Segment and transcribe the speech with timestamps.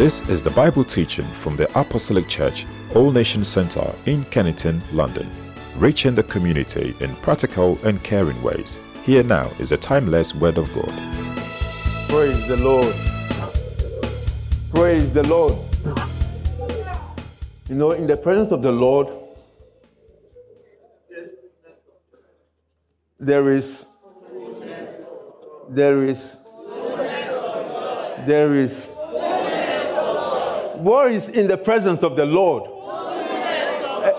[0.00, 2.64] This is the Bible teaching from the Apostolic Church,
[2.94, 5.28] All Nation Center in Kennington, London,
[5.76, 8.80] reaching the community in practical and caring ways.
[9.04, 10.88] Here now is a timeless Word of God.
[12.08, 12.94] Praise the Lord.
[14.72, 15.58] Praise the Lord.
[17.68, 19.08] You know, in the presence of the Lord,
[23.18, 23.84] there is,
[25.68, 26.38] there is,
[28.24, 28.88] there is,
[30.82, 32.70] what is in the presence of the Lord?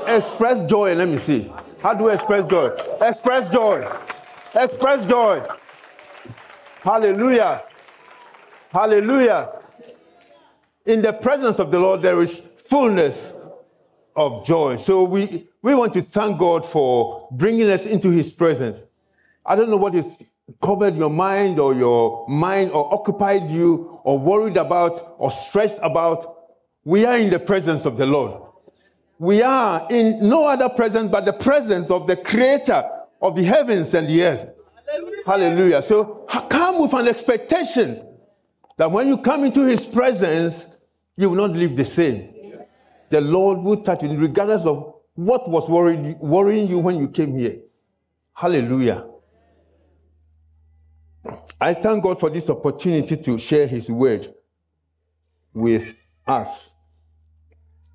[0.08, 1.52] Express joy, let me see.
[1.82, 2.76] How do I express joy?
[3.02, 3.88] Express joy.
[4.56, 5.44] Express joy.
[6.82, 7.64] Hallelujah.
[8.72, 9.60] Hallelujah.
[10.86, 13.34] In the presence of the Lord, there is fullness
[14.16, 14.78] of joy.
[14.78, 18.86] So we, we want to thank God for bringing us into his presence.
[19.46, 20.24] I don't know what has
[20.62, 26.41] covered your mind or your mind or occupied you or worried about or stressed about.
[26.84, 28.42] We are in the presence of the Lord.
[29.20, 32.84] We are in no other presence but the presence of the creator
[33.22, 34.50] of the heavens and the earth.
[35.26, 35.82] Hallelujah.
[35.84, 38.04] So come with an expectation
[38.78, 40.76] that when you come into his presence,
[41.16, 42.34] you will not live the same.
[43.10, 47.38] The Lord will touch you regardless of what was worried, worrying you when you came
[47.38, 47.60] here.
[48.34, 49.06] Hallelujah.
[51.60, 54.34] I thank God for this opportunity to share his word
[55.54, 56.76] with us.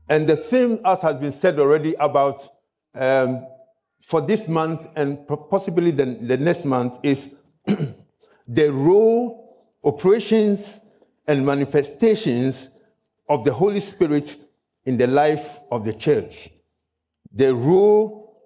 [0.08, 2.48] And the theme, as has been said already, about
[2.94, 3.46] um,
[4.00, 7.30] for this month and possibly the, the next month is
[8.46, 10.80] the role, operations,
[11.26, 12.70] and manifestations
[13.28, 14.36] of the Holy Spirit
[14.84, 16.48] in the life of the church.
[17.32, 18.40] The role,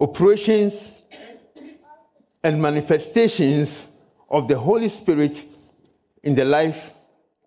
[0.00, 1.02] operations,
[2.44, 3.88] and manifestations
[4.30, 5.44] of the Holy Spirit
[6.22, 6.92] in the life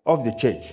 [0.04, 0.72] of the church.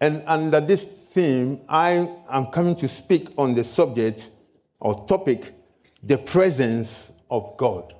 [0.00, 4.30] And under this theme, I am coming to speak on the subject
[4.78, 5.54] or topic
[6.02, 7.94] the presence of God.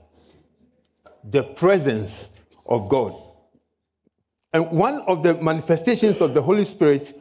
[1.25, 2.28] The presence
[2.66, 3.15] of God.
[4.53, 7.19] And one of the manifestations of the Holy Spirit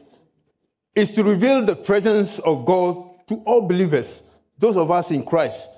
[0.94, 4.22] is to reveal the presence of God to all believers,
[4.58, 5.70] those of us in Christ.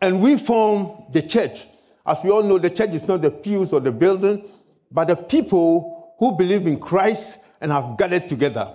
[0.00, 1.66] And we form the church.
[2.06, 4.44] As we all know, the church is not the pews or the building,
[4.90, 8.72] but the people who believe in Christ and have gathered together.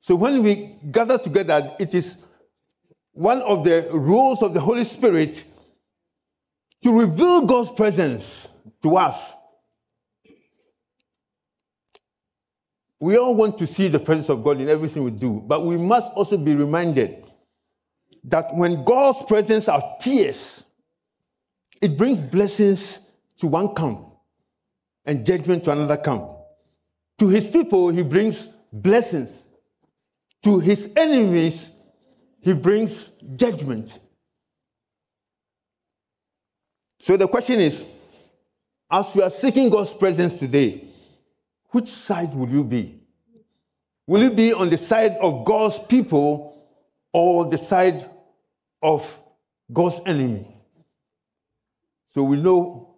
[0.00, 2.18] So when we gather together, it is
[3.12, 5.44] one of the roles of the Holy Spirit
[6.82, 8.48] to reveal God's presence
[8.82, 9.32] to us.
[12.98, 15.76] We all want to see the presence of God in everything we do, but we
[15.76, 17.24] must also be reminded
[18.24, 20.64] that when God's presence appears,
[21.80, 23.00] it brings blessings
[23.38, 24.06] to one camp
[25.04, 26.22] and judgment to another camp.
[27.22, 29.48] To his people, he brings blessings.
[30.42, 31.70] To his enemies,
[32.40, 33.96] he brings judgment.
[36.98, 37.84] So the question is
[38.90, 40.82] as we are seeking God's presence today,
[41.70, 43.00] which side will you be?
[44.04, 46.60] Will you be on the side of God's people
[47.12, 48.04] or the side
[48.82, 49.08] of
[49.72, 50.44] God's enemy?
[52.04, 52.91] So we know,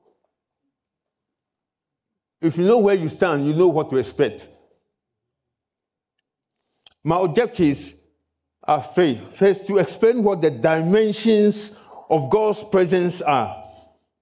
[2.44, 4.48] if you know where you stand, you know what to expect.
[7.02, 7.96] My objectives
[8.62, 9.20] are three.
[9.34, 11.72] First, to explain what the dimensions
[12.10, 13.64] of God's presence are,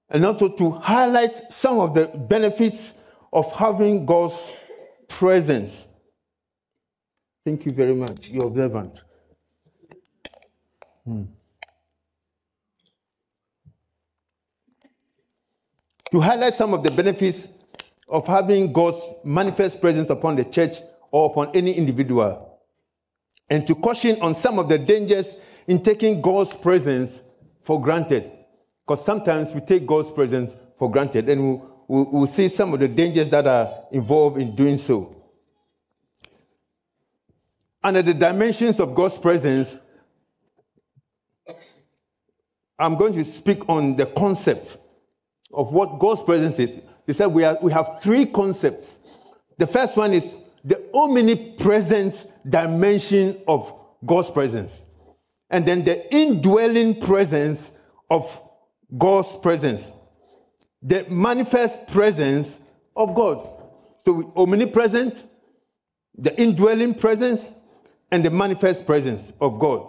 [0.09, 2.93] and also to highlight some of the benefits
[3.31, 4.51] of having God's
[5.07, 5.85] presence.
[7.45, 8.29] Thank you very much.
[8.29, 9.03] You're observant.
[11.03, 11.23] Hmm.
[16.11, 17.47] To highlight some of the benefits
[18.07, 20.77] of having God's manifest presence upon the church
[21.11, 22.59] or upon any individual,
[23.49, 25.37] and to caution on some of the dangers
[25.67, 27.21] in taking God's presence
[27.61, 28.31] for granted.
[28.85, 32.79] Because sometimes we take God's presence for granted, and we'll, we'll, we'll see some of
[32.79, 35.15] the dangers that are involved in doing so.
[37.81, 39.79] Under the dimensions of God's presence,
[42.79, 44.77] I'm going to speak on the concept
[45.53, 46.79] of what God's presence is.
[47.05, 48.99] They said we, are, we have three concepts.
[49.57, 53.73] The first one is the omnipresent dimension of
[54.05, 54.85] God's presence,
[55.49, 57.71] and then the indwelling presence
[58.09, 58.39] of
[58.97, 59.93] God's presence,
[60.81, 62.59] the manifest presence
[62.95, 63.47] of God.
[64.05, 65.23] So, omnipresent,
[66.15, 67.51] the indwelling presence,
[68.11, 69.87] and the manifest presence of God.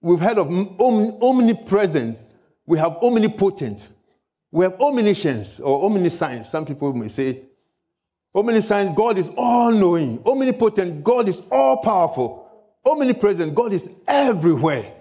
[0.00, 2.24] We've heard of om- omnipresence,
[2.66, 3.88] we have omnipotent,
[4.52, 7.40] we have omniscience or omniscience, some people may say,
[8.34, 10.22] Omniscience, God is all knowing.
[10.24, 12.48] Omnipotent, God is all powerful.
[12.84, 14.94] Omnipresent, God is everywhere.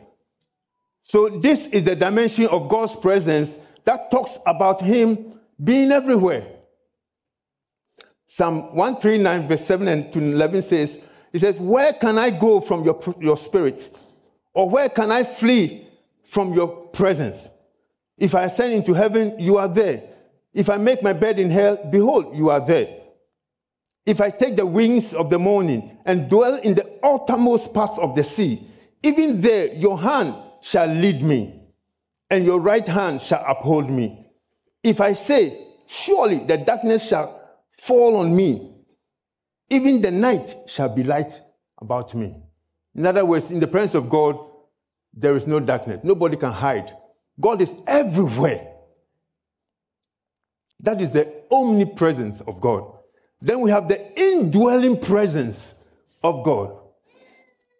[1.03, 6.47] So, this is the dimension of God's presence that talks about Him being everywhere.
[8.27, 10.99] Psalm 139, verse 7 and to 11 says,
[11.33, 13.93] He says, Where can I go from your, your spirit?
[14.53, 15.87] Or where can I flee
[16.23, 17.49] from your presence?
[18.21, 20.03] If I ascend into heaven, you are there.
[20.53, 22.99] If I make my bed in hell, behold, you are there.
[24.05, 28.15] If I take the wings of the morning and dwell in the uttermost parts of
[28.15, 28.67] the sea,
[29.01, 31.63] even there your hand shall lead me,
[32.29, 34.27] and your right hand shall uphold me.
[34.83, 37.41] If I say, Surely the darkness shall
[37.79, 38.71] fall on me,
[39.69, 41.41] even the night shall be light
[41.81, 42.33] about me.
[42.93, 44.37] In other words, in the presence of God,
[45.11, 46.01] there is no darkness.
[46.03, 46.95] Nobody can hide.
[47.39, 48.67] God is everywhere.
[50.79, 52.91] That is the omnipresence of God.
[53.41, 55.75] Then we have the indwelling presence
[56.23, 56.77] of God.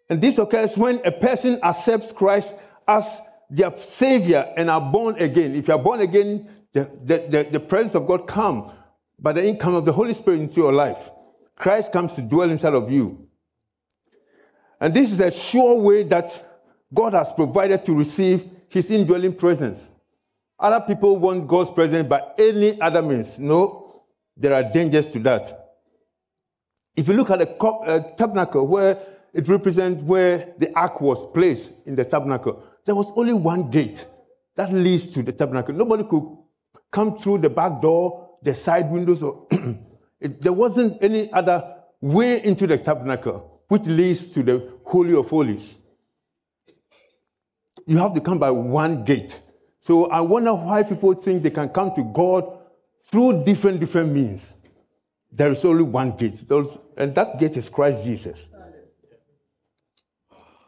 [0.08, 2.56] And this occurs when a person accepts Christ
[2.86, 5.54] as their Savior and are born again.
[5.54, 8.72] If you are born again, the, the, the, the presence of God comes
[9.18, 11.10] by the income of the Holy Spirit into your life.
[11.56, 13.28] Christ comes to dwell inside of you.
[14.80, 16.44] And this is a sure way that
[16.92, 19.90] God has provided to receive his indwelling presence.
[20.58, 23.38] Other people want God's presence by any other means.
[23.38, 24.04] No,
[24.34, 25.74] there are dangers to that.
[26.96, 28.98] If you look at the uh, tabernacle where
[29.34, 34.06] it represents where the ark was placed in the tabernacle, there was only one gate
[34.56, 35.74] that leads to the tabernacle.
[35.74, 36.24] Nobody could
[36.90, 39.46] come through the back door, the side windows, or
[40.20, 45.28] it, there wasn't any other way into the tabernacle, which leads to the Holy of
[45.28, 45.76] Holies
[47.86, 49.40] you have to come by one gate.
[49.80, 52.58] So I wonder why people think they can come to God
[53.04, 54.54] through different different means.
[55.30, 56.44] There is only one gate,
[56.96, 58.50] and that gate is Christ Jesus.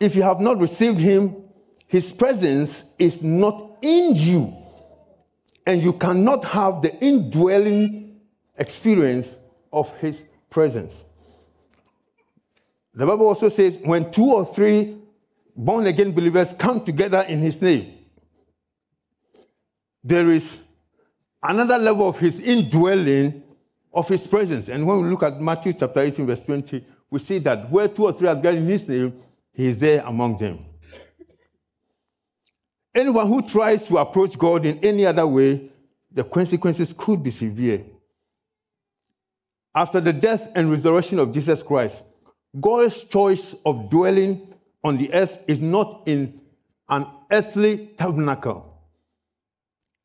[0.01, 1.45] If you have not received Him,
[1.87, 4.57] His presence is not in you,
[5.67, 8.21] and you cannot have the indwelling
[8.59, 9.37] experience
[9.73, 11.05] of His presence.
[12.95, 14.97] The Bible also says, when two or three
[15.57, 17.99] born again believers come together in his name,
[20.03, 20.63] there is
[21.43, 23.43] another level of his indwelling
[23.93, 24.69] of his presence.
[24.69, 28.05] And when we look at Matthew chapter 18, verse 20, we see that where two
[28.05, 29.15] or three are gathered in his name,
[29.53, 30.65] he is there among them.
[32.95, 35.71] Anyone who tries to approach God in any other way,
[36.11, 37.85] the consequences could be severe.
[39.75, 42.05] After the death and resurrection of Jesus Christ,
[42.61, 44.54] God's choice of dwelling
[44.85, 46.41] on the earth is not in
[46.89, 48.71] an earthly tabernacle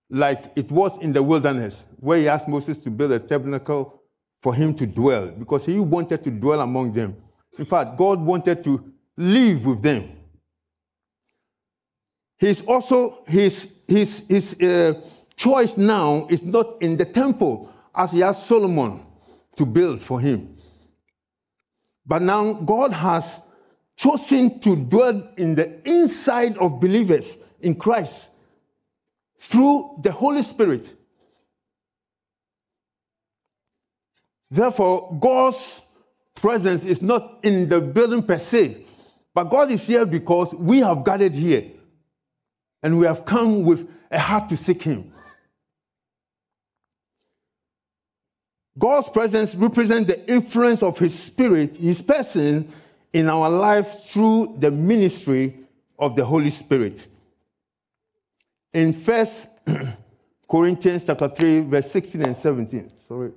[0.09, 4.01] like it was in the wilderness, where he asked Moses to build a tabernacle
[4.41, 7.15] for him to dwell, because he wanted to dwell among them.
[7.57, 10.09] In fact, God wanted to live with them.
[12.37, 15.01] He's also, his, his, his uh,
[15.35, 19.01] choice now is not in the temple, as he asked Solomon
[19.57, 20.57] to build for him.
[22.05, 23.41] But now God has
[23.99, 28.31] chosen to dwell in the inside of believers in Christ
[29.37, 30.95] through the Holy Spirit.
[34.49, 35.81] Therefore, God's
[36.33, 38.77] presence is not in the building per se,
[39.33, 41.65] but God is here because we have gathered here
[42.81, 45.11] and we have come with a heart to seek Him.
[48.77, 52.71] God's presence represents the influence of His Spirit, His person,
[53.13, 55.59] in our life through the ministry
[55.97, 57.07] of the Holy Spirit.
[58.73, 59.49] In First
[60.49, 62.97] Corinthians chapter 3, verse 16 and 17.
[62.97, 63.31] Sorry.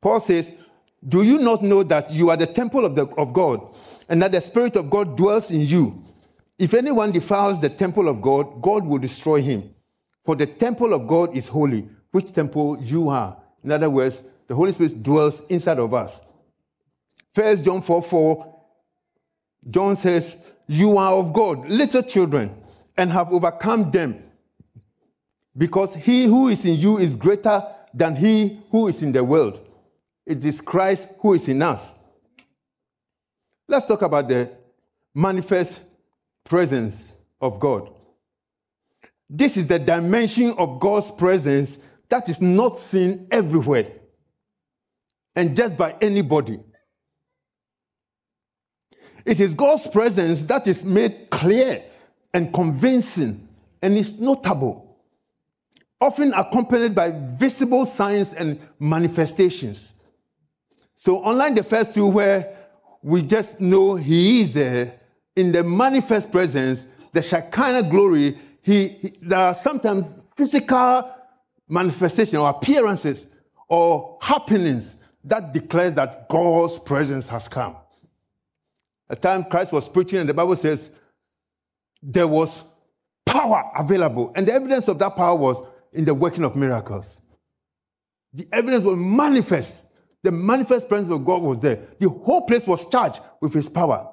[0.00, 0.52] Paul says,
[1.06, 3.74] Do you not know that you are the temple of, the, of God,
[4.08, 6.04] and that the Spirit of God dwells in you?
[6.58, 9.74] If anyone defiles the temple of God, God will destroy him.
[10.24, 13.41] For the temple of God is holy, which temple you are.
[13.62, 16.20] In other words, the Holy Spirit dwells inside of us.
[17.34, 18.60] First John 4 4,
[19.70, 22.54] John says, You are of God, little children,
[22.96, 24.22] and have overcome them,
[25.56, 27.62] because he who is in you is greater
[27.94, 29.60] than he who is in the world.
[30.26, 31.94] It is Christ who is in us.
[33.68, 34.50] Let's talk about the
[35.14, 35.82] manifest
[36.44, 37.90] presence of God.
[39.28, 41.78] This is the dimension of God's presence
[42.12, 43.86] that is not seen everywhere
[45.34, 46.60] and just by anybody.
[49.24, 51.82] It is God's presence that is made clear
[52.34, 53.48] and convincing
[53.80, 54.98] and is notable.
[56.02, 59.94] often accompanied by visible signs and manifestations.
[60.94, 62.54] So, unlike the first two, where
[63.02, 65.00] we just know He is there
[65.34, 71.21] in the manifest presence, the Shekinah glory, he, he there are sometimes physical
[71.68, 73.26] manifestation or appearances
[73.68, 77.76] or happenings that declares that God's presence has come.
[79.08, 80.90] A time Christ was preaching, and the Bible says
[82.02, 82.64] there was
[83.26, 87.20] power available, and the evidence of that power was in the working of miracles.
[88.32, 89.86] The evidence was manifest.
[90.22, 91.80] The manifest presence of God was there.
[91.98, 94.08] The whole place was charged with his power.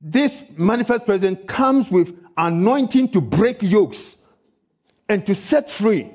[0.00, 4.18] This manifest presence comes with anointing to break yokes
[5.08, 6.10] and to set free.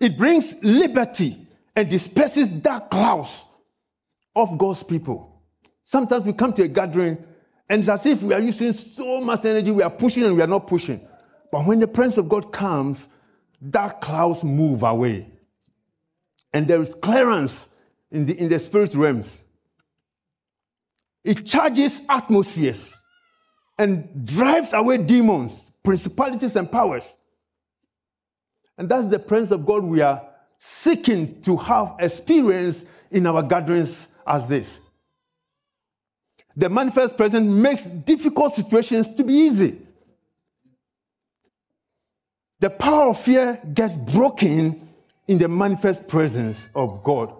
[0.00, 1.46] It brings liberty
[1.76, 3.44] and disperses dark clouds
[4.34, 5.42] of God's people.
[5.84, 7.16] Sometimes we come to a gathering
[7.68, 10.42] and it's as if we are using so much energy, we are pushing and we
[10.42, 11.00] are not pushing.
[11.52, 13.08] But when the presence of God comes,
[13.68, 15.28] dark clouds move away.
[16.52, 17.74] And there is clearance
[18.10, 19.44] in the, in the spirit realms.
[21.22, 23.00] It charges atmospheres
[23.80, 27.16] and drives away demons, principalities, and powers.
[28.76, 30.22] And that's the presence of God we are
[30.58, 34.82] seeking to have experience in our gatherings as this.
[36.54, 39.78] The manifest presence makes difficult situations to be easy.
[42.58, 44.86] The power of fear gets broken
[45.26, 47.32] in the manifest presence of God.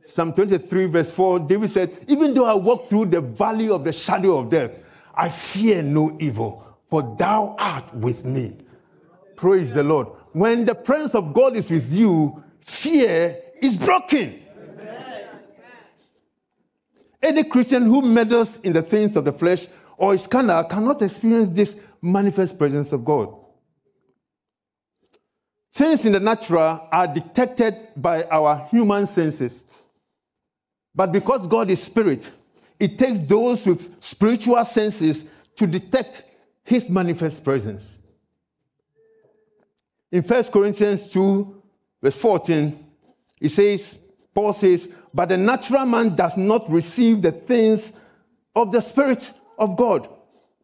[0.00, 3.92] Psalm 23, verse 4, David said, Even though I walk through the valley of the
[3.92, 4.72] shadow of death,
[5.16, 8.56] I fear no evil, for thou art with me.
[9.36, 10.08] Praise the Lord.
[10.32, 14.40] When the presence of God is with you, fear is broken.
[17.22, 19.66] Any Christian who meddles in the things of the flesh
[19.96, 23.34] or is carnal cannot experience this manifest presence of God.
[25.72, 29.66] Things in the natural are detected by our human senses.
[30.94, 32.30] But because God is spirit,
[32.78, 36.24] it takes those with spiritual senses to detect
[36.64, 38.00] his manifest presence.
[40.10, 41.62] In 1 Corinthians 2,
[42.02, 42.86] verse 14,
[43.40, 44.00] it says,
[44.34, 47.92] Paul says, but the natural man does not receive the things
[48.54, 50.08] of the Spirit of God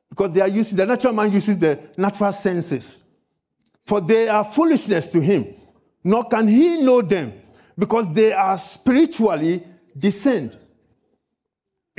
[0.09, 3.03] because they are using, the natural man uses the natural senses.
[3.87, 5.47] For they are foolishness to him,
[6.05, 7.33] nor can he know them
[7.79, 9.65] because they are spiritually
[9.97, 10.59] discerned.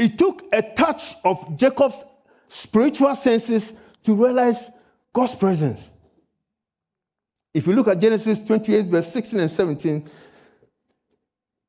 [0.01, 2.03] It took a touch of Jacob's
[2.48, 4.72] spiritual senses to realize
[5.13, 5.91] God's presence.
[7.53, 10.10] If you look at Genesis 28, verse 16 and 17,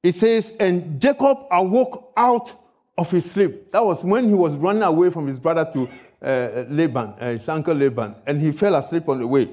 [0.03, 2.59] it says, And Jacob awoke out
[2.97, 3.71] of his sleep.
[3.71, 5.89] That was when he was running away from his brother to
[6.23, 9.51] uh, Laban, uh, his uncle Laban, and he fell asleep on the way.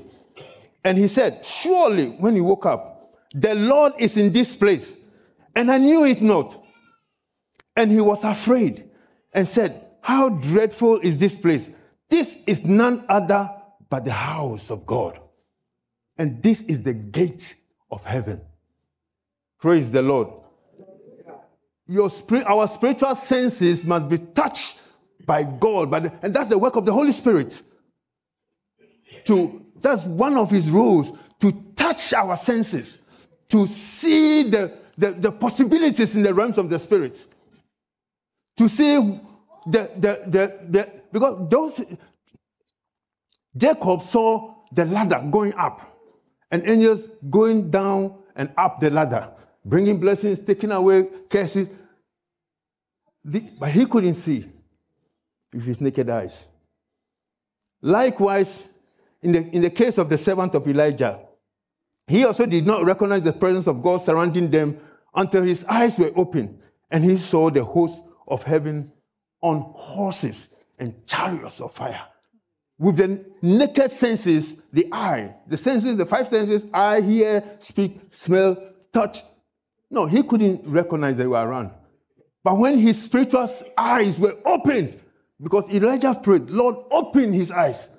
[0.86, 5.00] And he said, Surely, when he woke up, the Lord is in this place,
[5.54, 6.64] and I knew it not.
[7.76, 8.90] And he was afraid
[9.34, 11.72] and said, How dreadful is this place?
[12.10, 13.50] This is none other
[13.90, 15.20] but the house of God.
[16.18, 17.56] And this is the gate
[17.92, 18.42] of heaven.
[19.60, 20.30] Praise the Lord
[21.90, 24.80] your spirit, our spiritual senses must be touched
[25.26, 27.62] by God, by the, and that's the work of the Holy Spirit.
[29.26, 33.00] To that's one of His rules to touch our senses,
[33.50, 37.26] to see the, the, the possibilities in the realms of the Spirit,
[38.60, 38.98] to see
[39.66, 41.82] the the the, the because those
[43.56, 45.80] Jacob saw the ladder going up,
[46.51, 49.30] and angels going down and up the ladder,
[49.63, 51.70] bringing blessings, taking away curses.
[53.24, 54.46] The, but he couldn't see
[55.54, 56.46] with his naked eyes.
[57.82, 58.68] Likewise,
[59.22, 61.22] in the, in the case of the servant of Elijah,
[62.08, 64.78] he also did not recognize the presence of God surrounding them
[65.16, 66.62] until his eyes were open
[66.92, 68.92] and he saw the host of heaven
[69.42, 72.02] on horses and chariots of fire.
[72.78, 78.58] With the naked senses, the eye, the senses, the five senses, eye, hear, speak, smell,
[78.94, 79.20] touch.
[79.92, 81.72] No, he couldn't recognize they were around.
[82.44, 85.00] But when his spiritual eyes were opened,
[85.42, 87.90] because Elijah prayed, Lord, open his eyes.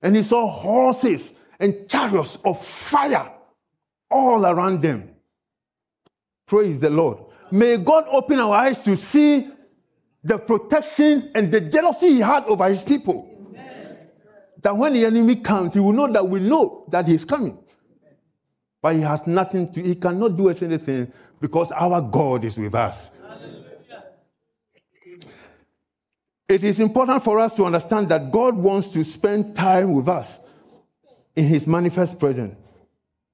[0.00, 3.30] And he saw horses and chariots of fire
[4.10, 5.10] all around them.
[6.46, 7.18] Praise the Lord.
[7.52, 9.46] May God open our eyes to see
[10.24, 13.28] the protection and the jealousy he had over his people.
[13.50, 13.98] Amen.
[14.62, 17.58] That when the enemy comes, he will know that we know that he's coming.
[18.80, 22.74] But he has nothing to, he cannot do us anything because our God is with
[22.74, 23.10] us.
[26.48, 30.40] It is important for us to understand that God wants to spend time with us
[31.36, 32.56] in his manifest presence,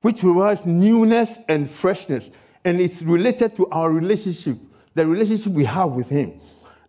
[0.01, 2.33] which provides newness and freshness.
[2.65, 4.57] And it's related to our relationship,
[4.95, 6.41] the relationship we have with him.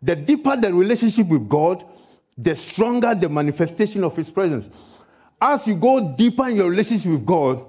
[0.02, 1.84] The deeper the relationship with God,
[2.38, 4.70] the stronger the manifestation of his presence.
[5.42, 7.66] As you go deeper in your relationship with God,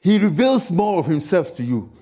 [0.00, 1.92] he reveals more of himself to you.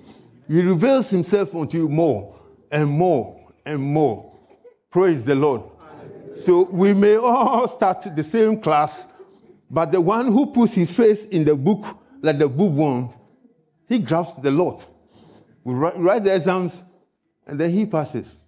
[0.47, 2.39] He reveals himself unto you more
[2.71, 4.33] and more and more.
[4.89, 5.63] Praise the Lord.
[6.33, 9.07] So we may all start the same class,
[9.69, 11.85] but the one who puts his face in the book
[12.21, 13.09] like the bookworm,
[13.87, 14.87] he grabs the lot.
[15.67, 16.81] We write, the exams
[17.45, 18.47] and then he passes.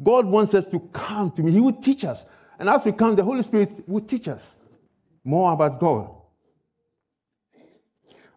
[0.00, 1.50] God wants us to come to me.
[1.50, 2.24] He will teach us.
[2.56, 4.56] And as we come, the Holy Spirit will teach us
[5.24, 6.14] more about God.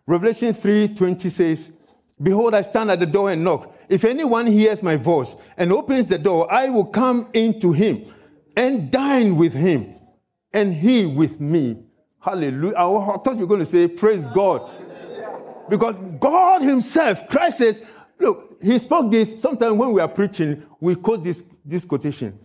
[0.07, 1.71] Revelation 3:20 says,
[2.19, 3.71] Behold, I stand at the door and knock.
[3.87, 8.11] If anyone hears my voice and opens the door, I will come into him
[8.55, 9.93] and dine with him,
[10.51, 11.83] and he with me.
[12.19, 12.75] Hallelujah.
[12.75, 14.76] I thought you were going to say, Praise God.
[15.69, 17.83] Because God Himself, Christ says,
[18.19, 19.41] Look, He spoke this.
[19.41, 22.37] Sometimes when we are preaching, we quote this, this quotation.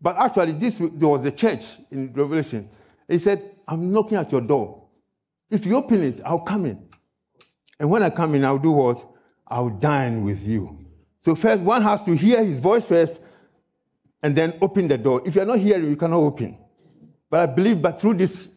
[0.00, 2.68] But actually, this there was a church in Revelation.
[3.08, 4.82] He said, I'm knocking at your door.
[5.50, 6.88] If you open it, I'll come in.
[7.78, 9.06] And when I come in, I'll do what?
[9.46, 10.78] I'll dine with you.
[11.20, 13.22] So first, one has to hear his voice first
[14.22, 15.22] and then open the door.
[15.24, 16.58] If you're not hearing, you cannot open.
[17.28, 18.48] But I believe that through this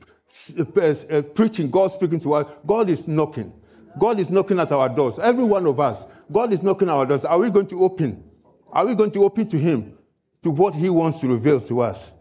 [0.58, 3.54] uh, uh, preaching, God speaking to us, God is knocking.
[4.00, 5.20] God is knocking at our doors.
[5.20, 7.26] Every one of us, God is knocking at our doors.
[7.26, 8.24] Are we going to open?
[8.72, 9.98] Are we going to open to Him,
[10.44, 12.14] to what He wants to reveal to us?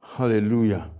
[0.00, 0.90] Hallelujah.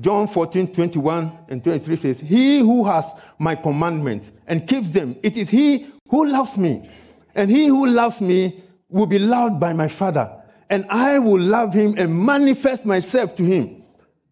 [0.00, 5.36] John 14, 21 and 23 says, He who has my commandments and keeps them, it
[5.36, 6.88] is he who loves me.
[7.34, 10.30] And he who loves me will be loved by my Father.
[10.70, 13.77] And I will love him and manifest myself to him.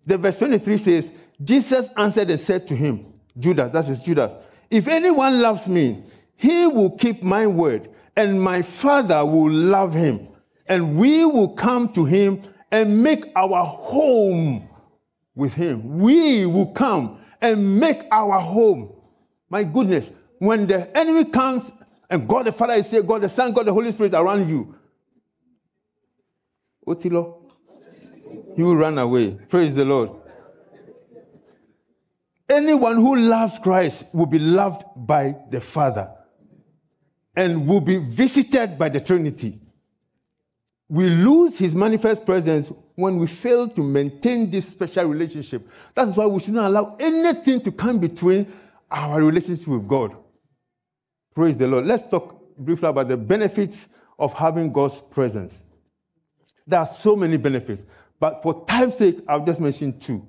[0.07, 4.35] The verse 23 says, Jesus answered and said to him, Judas, that is Judas,
[4.71, 6.03] if anyone loves me,
[6.37, 10.29] he will keep my word, and my Father will love him.
[10.69, 12.43] And we will come to him
[12.73, 14.69] and make our home
[15.35, 15.99] with him.
[15.99, 18.93] We will come and make our home.
[19.49, 21.71] My goodness, when the enemy comes
[22.11, 24.75] and God the Father is here, God the Son, God the Holy Spirit around you,
[26.87, 27.36] Otilo,
[28.57, 29.33] he will run away.
[29.49, 30.11] Praise the Lord.
[32.49, 36.11] Anyone who loves Christ will be loved by the Father
[37.35, 39.61] and will be visited by the Trinity.
[40.89, 45.69] We lose his manifest presence when we fail to maintain this special relationship.
[45.95, 48.51] That's why we should not allow anything to come between
[48.91, 50.17] our relationship with God.
[51.35, 51.85] Praise the Lord.
[51.85, 55.65] Let's talk briefly about the benefits of having God's presence.
[56.67, 57.85] There are so many benefits,
[58.19, 60.27] but for time's sake, I'll just mention two.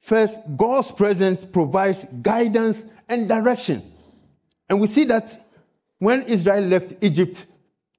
[0.00, 3.82] First, God's presence provides guidance and direction.
[4.68, 5.34] And we see that
[5.98, 7.46] when Israel left Egypt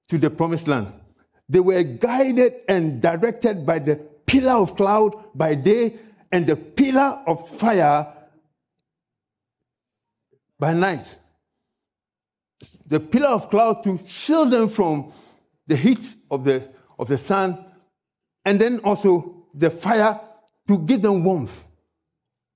[0.09, 0.87] to the promised land,
[1.49, 3.95] they were guided and directed by the
[4.25, 5.97] pillar of cloud by day
[6.31, 8.05] and the pillar of fire
[10.59, 11.15] by night.
[12.87, 15.11] The pillar of cloud to shield them from
[15.67, 16.67] the heat of the,
[16.97, 17.63] of the sun,
[18.45, 20.19] and then also the fire
[20.67, 21.67] to give them warmth,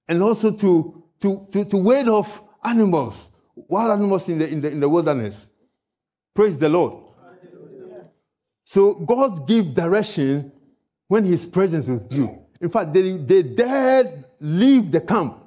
[0.07, 4.71] and also to, to, to, to ward off animals, wild animals in the, in, the,
[4.71, 5.49] in the wilderness.
[6.33, 7.03] Praise the Lord.
[8.63, 10.51] So God gives direction
[11.07, 12.37] when His presence with due.
[12.61, 15.37] In fact, they, they dared leave the camp.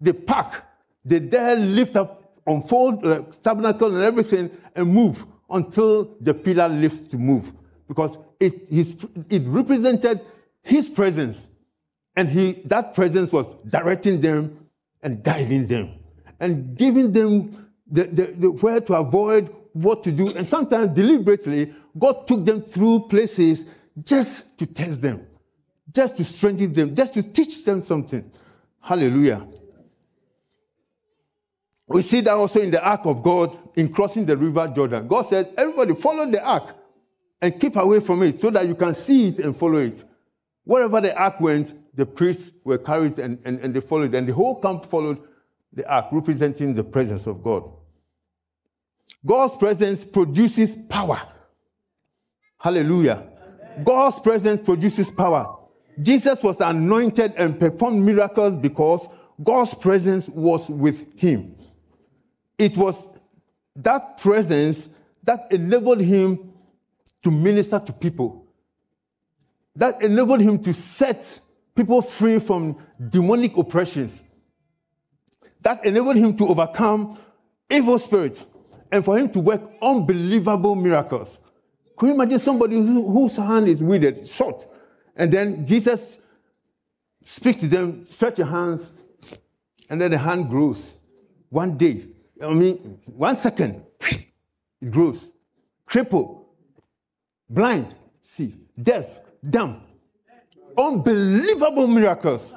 [0.00, 0.64] They pack.
[1.04, 7.00] They dare lift up, unfold the tabernacle and everything and move until the pillar lifts
[7.00, 7.52] to move.
[7.88, 10.24] Because it, his, it represented
[10.62, 11.50] His presence.
[12.16, 14.66] And he, that presence was directing them
[15.02, 15.92] and guiding them
[16.40, 20.30] and giving them the, the, the where to avoid what to do.
[20.34, 23.66] And sometimes deliberately, God took them through places
[24.02, 25.26] just to test them,
[25.92, 28.30] just to strengthen them, just to teach them something.
[28.80, 29.46] Hallelujah.
[31.86, 35.08] We see that also in the ark of God in crossing the river Jordan.
[35.08, 36.74] God said, Everybody follow the ark
[37.42, 40.04] and keep away from it so that you can see it and follow it.
[40.64, 44.34] Wherever the ark went, the priests were carried and, and, and they followed, and the
[44.34, 45.20] whole camp followed
[45.72, 47.70] the ark, representing the presence of God.
[49.24, 51.20] God's presence produces power.
[52.58, 53.26] Hallelujah.
[53.84, 55.56] God's presence produces power.
[56.00, 59.08] Jesus was anointed and performed miracles because
[59.42, 61.54] God's presence was with him.
[62.58, 63.08] It was
[63.76, 64.90] that presence
[65.24, 66.49] that enabled him
[67.22, 68.46] to minister to people.
[69.76, 71.40] That enabled him to set
[71.74, 72.76] people free from
[73.08, 74.24] demonic oppressions.
[75.62, 77.18] That enabled him to overcome
[77.68, 78.46] evil spirits
[78.90, 81.38] and for him to work unbelievable miracles.
[81.98, 84.66] Can you imagine somebody whose hand is withered, short,
[85.14, 86.18] and then Jesus
[87.22, 88.92] speaks to them, stretch your hands,
[89.88, 90.96] and then the hand grows.
[91.50, 92.04] One day,
[92.42, 95.32] I mean, one second, it grows.
[95.88, 96.39] Cripple,
[97.50, 99.82] blind, see, deaf, dumb.
[100.78, 102.56] Unbelievable miracles.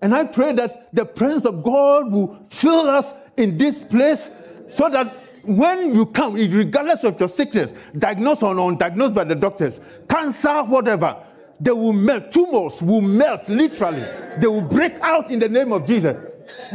[0.00, 4.30] And I pray that the presence of God will fill us in this place
[4.68, 9.80] so that when you come, regardless of your sickness, diagnosed or undiagnosed by the doctors,
[10.08, 11.16] cancer, whatever,
[11.60, 12.32] they will melt.
[12.32, 14.04] Tumors will melt, literally.
[14.38, 16.16] They will break out in the name of Jesus.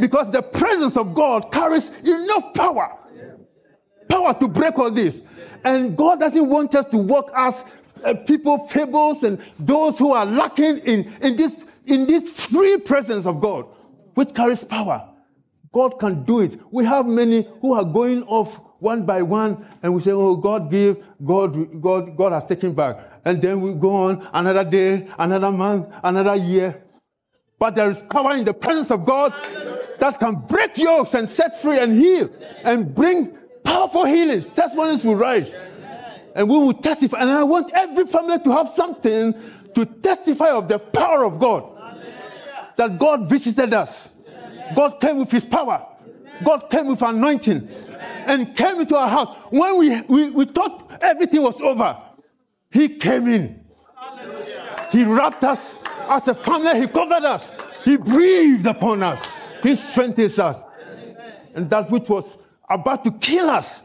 [0.00, 2.98] Because the presence of God carries enough power.
[4.12, 5.24] Power to break all this.
[5.64, 7.64] And God doesn't want us to walk as
[8.04, 13.24] uh, people, fables, and those who are lacking in, in, this, in this free presence
[13.24, 13.64] of God,
[14.12, 15.08] which carries power.
[15.72, 16.60] God can do it.
[16.70, 20.70] We have many who are going off one by one, and we say, Oh, God
[20.70, 22.98] give, God, God, God has taken back.
[23.24, 26.82] And then we go on another day, another month, another year.
[27.58, 29.32] But there is power in the presence of God
[30.00, 32.28] that can break yokes and set free and heal
[32.62, 34.50] and bring powerful healings.
[34.50, 35.56] Testimonies will rise.
[36.34, 37.20] And we will testify.
[37.20, 39.34] And I want every family to have something
[39.74, 41.68] to testify of the power of God.
[42.76, 44.12] That God visited us
[44.74, 45.86] God came with his power.
[46.44, 47.68] God came with anointing
[48.26, 49.28] and came into our house.
[49.50, 51.96] When we, we, we thought everything was over,
[52.70, 53.64] he came in.
[54.90, 57.50] He wrapped us as a family, he covered us,
[57.84, 59.24] he breathed upon us,
[59.62, 60.56] he strengthened us.
[61.54, 62.38] And that which was
[62.74, 63.84] about to kill us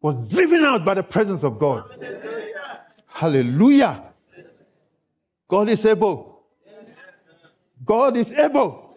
[0.00, 1.84] was driven out by the presence of God.
[3.06, 4.12] Hallelujah.
[5.48, 6.44] God is able.
[7.84, 8.96] God is able.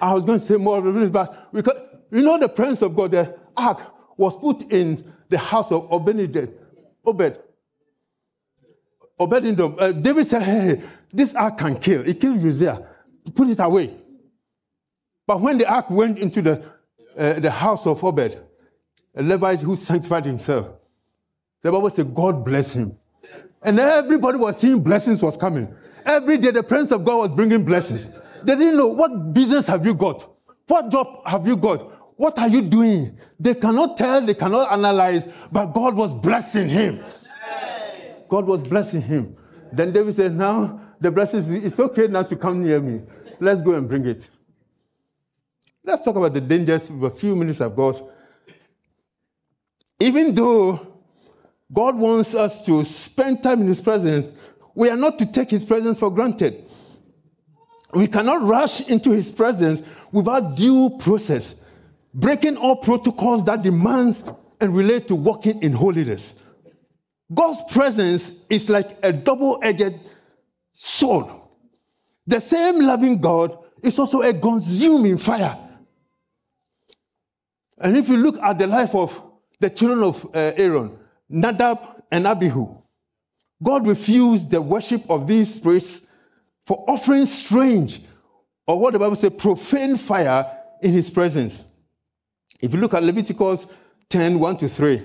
[0.00, 1.78] I was going to say more of this, but because
[2.10, 3.80] you know the presence of God, the ark
[4.16, 6.52] was put in the house of Obed.
[7.04, 7.38] Obed.
[9.18, 12.06] Obed uh, David said, Hey, this ark can kill.
[12.06, 12.86] It killed Uzziah.
[13.34, 13.94] Put it away.
[15.26, 16.62] But when the ark went into the,
[17.16, 18.40] uh, the house of Obed,
[19.14, 20.68] a Levite who sanctified himself,
[21.62, 22.96] the Bible said, God bless him.
[23.62, 25.74] And everybody was seeing blessings was coming.
[26.04, 28.10] Every day the presence of God was bringing blessings.
[28.42, 30.28] They didn't know what business have you got?
[30.66, 31.90] What job have you got?
[32.18, 33.18] What are you doing?
[33.40, 37.02] They cannot tell, they cannot analyze, but God was blessing him.
[38.28, 39.36] God was blessing him.
[39.72, 43.02] Then David said, Now the blessings, it's okay now to come near me.
[43.40, 44.28] Let's go and bring it.
[45.84, 48.02] Let's talk about the dangers with a few minutes I've got.
[50.00, 50.86] Even though
[51.72, 54.32] God wants us to spend time in His presence,
[54.74, 56.64] we are not to take His presence for granted.
[57.94, 61.54] We cannot rush into his presence without due process,
[62.12, 64.24] breaking all protocols that demands
[64.60, 66.34] and relate to walking in holiness.
[67.32, 69.94] God's presence is like a double-edged
[70.72, 71.26] sword.
[72.26, 75.56] The same loving God is also a consuming fire.
[77.78, 79.22] And if you look at the life of
[79.60, 81.78] the children of uh, Aaron, Nadab
[82.10, 82.76] and Abihu,
[83.62, 86.06] God refused the worship of these priests
[86.66, 88.00] for offering strange,
[88.66, 90.50] or what the Bible says, profane fire
[90.82, 91.70] in his presence.
[92.60, 93.66] If you look at Leviticus
[94.08, 95.02] 10 1 to 3,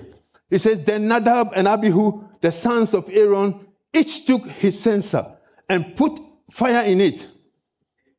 [0.50, 5.26] it says, Then Nadab and Abihu, the sons of Aaron, each took his censer
[5.68, 6.18] and put
[6.50, 7.26] fire in it,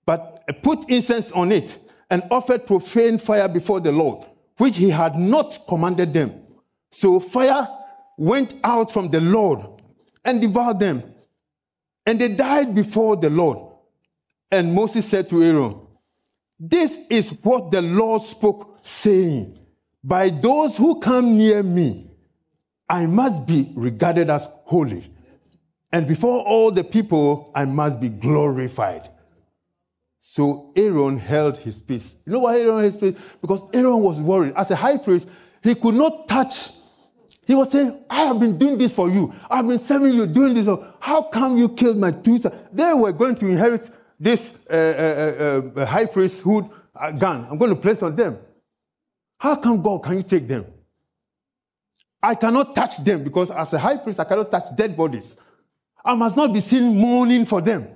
[0.06, 1.78] but put incense on it,
[2.10, 4.26] and offered profane fire before the Lord,
[4.62, 6.32] which he had not commanded them.
[6.92, 7.68] So fire
[8.16, 9.66] went out from the Lord
[10.24, 11.02] and devoured them.
[12.06, 13.58] And they died before the Lord.
[14.52, 15.80] And Moses said to Aaron,
[16.60, 19.58] This is what the Lord spoke, saying,
[20.04, 22.12] By those who come near me,
[22.88, 25.12] I must be regarded as holy.
[25.92, 29.10] And before all the people, I must be glorified.
[30.24, 32.16] So Aaron held his peace.
[32.26, 33.16] You know why Aaron held his peace?
[33.42, 34.54] Because Aaron was worried.
[34.56, 35.28] As a high priest,
[35.62, 36.72] he could not touch
[37.52, 39.34] he was saying, I have been doing this for you.
[39.50, 40.68] I've been serving you, doing this.
[41.02, 42.56] How come you killed my two sons?
[42.72, 47.48] They were going to inherit this uh, uh, uh, high priesthood uh, gun.
[47.50, 48.38] I'm going to place on them.
[49.38, 50.66] How come God can you take them?
[52.24, 55.36] I cannot touch them because as a high priest, I cannot touch dead bodies.
[56.06, 57.88] I must not be seen mourning for them.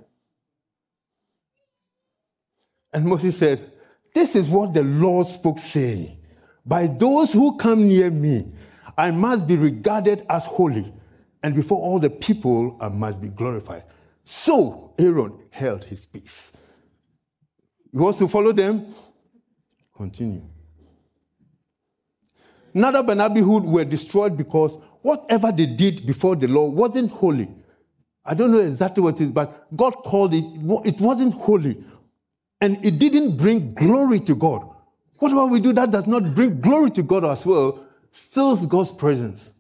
[2.96, 3.70] And Moses said,
[4.14, 6.18] This is what the Lord spoke, saying,
[6.66, 8.54] By those who come near me,
[8.98, 10.94] I must be regarded as holy,
[11.44, 13.84] and before all the people, I must be glorified.
[14.24, 16.54] So Aaron held his peace.
[17.92, 18.96] You want to follow them?
[19.96, 20.44] Continue.
[22.74, 27.50] Nadab and Abihu were destroyed because whatever they did before the law wasn't holy.
[28.24, 30.46] I don't know exactly what it is, but God called it,
[30.86, 31.84] it wasn't holy.
[32.66, 34.68] And it didn't bring glory to God.
[35.20, 39.54] Whatever we do that does not bring glory to God as well, steals God's presence.